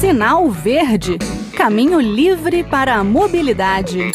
[0.00, 1.18] Sinal Verde
[1.54, 4.10] Caminho livre para a mobilidade.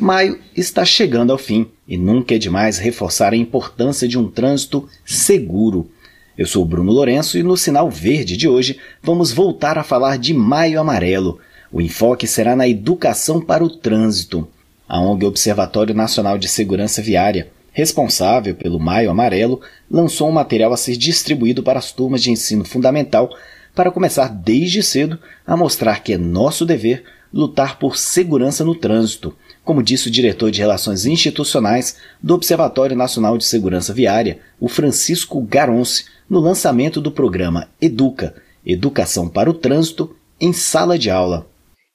[0.00, 4.88] Maio está chegando ao fim e nunca é demais reforçar a importância de um trânsito
[5.04, 5.90] seguro.
[6.36, 10.32] Eu sou Bruno Lourenço e no Sinal Verde de hoje vamos voltar a falar de
[10.32, 11.38] Maio Amarelo.
[11.70, 14.48] O enfoque será na educação para o trânsito.
[14.88, 17.50] A ONG Observatório Nacional de Segurança Viária,
[17.80, 19.60] responsável pelo Maio Amarelo,
[19.90, 23.34] lançou um material a ser distribuído para as turmas de ensino fundamental
[23.74, 29.34] para começar desde cedo a mostrar que é nosso dever lutar por segurança no trânsito,
[29.64, 35.40] como disse o diretor de Relações Institucionais do Observatório Nacional de Segurança Viária, o Francisco
[35.40, 41.46] Garonce, no lançamento do programa Educa Educação para o Trânsito em Sala de Aula.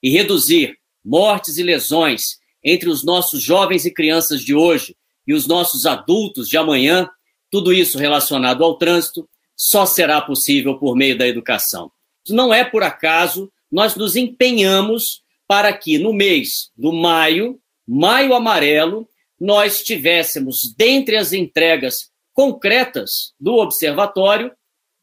[0.02, 0.74] E reduzir
[1.04, 4.96] mortes e lesões entre os nossos jovens e crianças de hoje
[5.28, 7.10] e os nossos adultos de amanhã,
[7.52, 11.92] tudo isso relacionado ao trânsito, só será possível por meio da educação.
[12.30, 19.08] Não é por acaso nós nos empenhamos para que no mês do maio, maio amarelo,
[19.40, 24.52] nós tivéssemos, dentre as entregas concretas do observatório,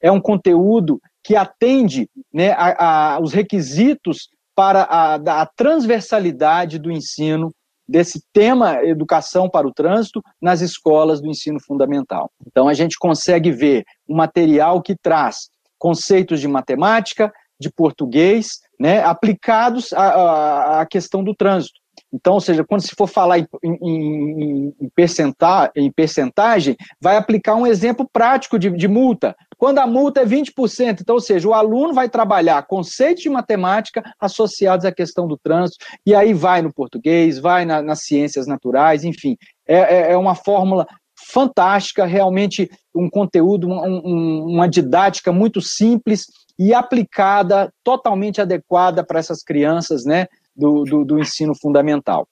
[0.00, 6.90] É um conteúdo que atende né, a, a, os requisitos para a, a transversalidade do
[6.90, 7.52] ensino
[7.88, 12.30] desse tema educação para o trânsito nas escolas do ensino fundamental.
[12.46, 19.02] Então a gente consegue ver um material que traz conceitos de matemática, de português, né,
[19.02, 21.80] aplicados à, à questão do trânsito.
[22.12, 27.54] Então, ou seja, quando se for falar em, em, em, percentagem, em percentagem, vai aplicar
[27.54, 29.36] um exemplo prático de, de, multa.
[29.60, 34.02] Quando a multa é 20%, então, ou seja, o aluno vai trabalhar conceitos de matemática
[34.18, 39.04] associados à questão do trânsito, e aí vai no português, vai na, nas ciências naturais,
[39.04, 39.36] enfim.
[39.68, 46.24] É, é, é, uma fórmula fantástica, realmente um conteúdo, um, um, uma didática muito simples
[46.58, 50.24] e aplicada, totalmente adequada para essas crianças, né?
[50.56, 52.26] do, do, do ensino fundamental.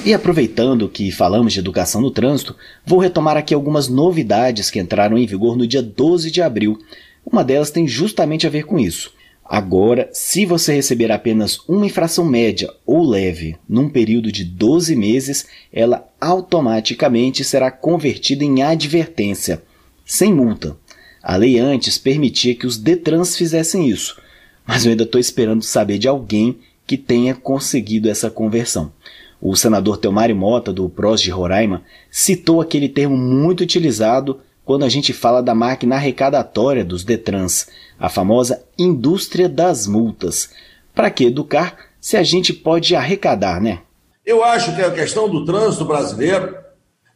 [0.04, 5.16] E aproveitando que falamos de educação no trânsito, vou retomar aqui algumas novidades que entraram
[5.16, 6.76] em vigor no dia 12 de abril.
[7.24, 9.12] Uma delas tem justamente a ver com isso.
[9.54, 15.46] Agora, se você receber apenas uma infração média ou leve num período de 12 meses,
[15.70, 19.62] ela automaticamente será convertida em advertência,
[20.06, 20.74] sem multa.
[21.22, 24.18] A lei antes permitia que os Detrans fizessem isso,
[24.66, 28.90] mas eu ainda estou esperando saber de alguém que tenha conseguido essa conversão.
[29.38, 34.88] O senador Teomari Mota, do PROS de Roraima, citou aquele termo muito utilizado quando a
[34.88, 37.66] gente fala da máquina arrecadatória dos Detrans,
[37.98, 40.50] a famosa indústria das multas.
[40.94, 43.80] Para que educar se a gente pode arrecadar, né?
[44.24, 46.56] Eu acho que a questão do trânsito brasileiro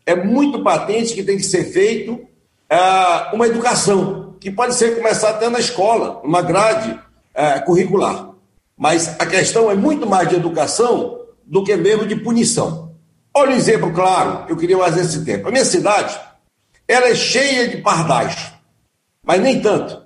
[0.04, 5.30] é muito patente que tem que ser feito uh, uma educação, que pode ser começar
[5.30, 8.30] até na escola, uma grade uh, curricular.
[8.76, 12.94] Mas a questão é muito mais de educação do que mesmo de punição.
[13.34, 15.48] Olha um exemplo claro, eu queria mais esse tempo.
[15.48, 16.18] A minha cidade,
[16.88, 18.52] ela é cheia de pardais,
[19.22, 20.02] mas nem tanto.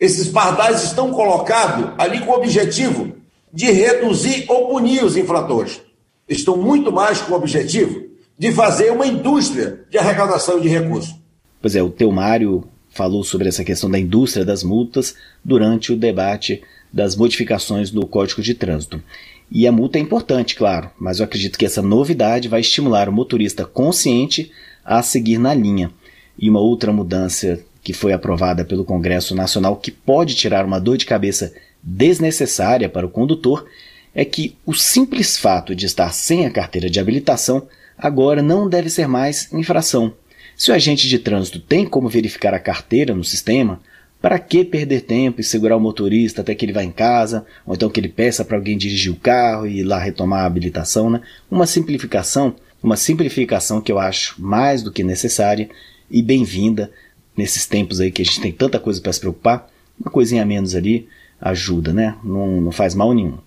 [0.00, 3.14] Esses pardais estão colocados ali com o objetivo
[3.52, 5.80] de reduzir ou punir os infratores.
[6.28, 8.02] Estão muito mais com o objetivo
[8.36, 11.14] de fazer uma indústria de arrecadação de recursos.
[11.62, 15.14] Pois é, o Teomário falou sobre essa questão da indústria das multas
[15.44, 16.62] durante o debate
[16.92, 19.02] das modificações do Código de Trânsito.
[19.50, 23.12] E a multa é importante, claro, mas eu acredito que essa novidade vai estimular o
[23.12, 24.50] motorista consciente
[24.84, 25.90] a seguir na linha.
[26.38, 30.96] E uma outra mudança que foi aprovada pelo Congresso Nacional que pode tirar uma dor
[30.96, 31.52] de cabeça
[31.82, 33.66] desnecessária para o condutor
[34.14, 37.66] é que o simples fato de estar sem a carteira de habilitação
[37.98, 40.14] agora não deve ser mais infração.
[40.56, 43.80] Se o agente de trânsito tem como verificar a carteira no sistema,
[44.24, 47.74] Para que perder tempo e segurar o motorista até que ele vá em casa, ou
[47.74, 51.10] então que ele peça para alguém dirigir o carro e ir lá retomar a habilitação,
[51.10, 51.20] né?
[51.50, 55.68] Uma simplificação, uma simplificação que eu acho mais do que necessária
[56.10, 56.90] e bem-vinda
[57.36, 59.68] nesses tempos aí que a gente tem tanta coisa para se preocupar.
[59.98, 61.08] Uma coisinha a menos ali
[61.40, 62.16] ajuda, né?
[62.24, 63.38] Não, não faz mal nenhum.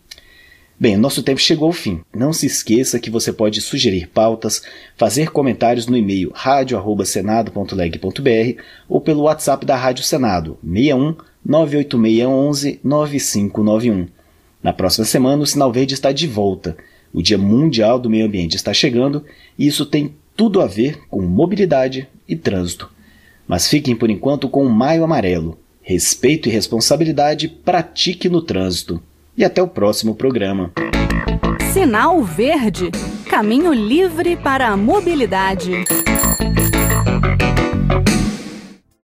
[0.79, 2.01] Bem, nosso tempo chegou ao fim.
[2.15, 4.61] Não se esqueça que você pode sugerir pautas,
[4.95, 14.07] fazer comentários no e-mail radio@senado.leg.br ou pelo WhatsApp da Rádio Senado 61 98611 9591.
[14.61, 16.77] Na próxima semana, o Sinal Verde está de volta.
[17.11, 19.25] O Dia Mundial do Meio Ambiente está chegando
[19.57, 22.89] e isso tem tudo a ver com mobilidade e trânsito.
[23.47, 25.57] Mas fiquem por enquanto com o Maio Amarelo.
[25.81, 29.01] Respeito e responsabilidade pratique no trânsito
[29.35, 30.71] e até o próximo programa.
[31.73, 32.91] Sinal Verde
[33.29, 35.71] Caminho livre para a mobilidade.